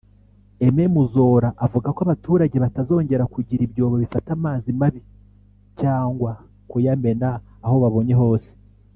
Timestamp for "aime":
0.61-0.85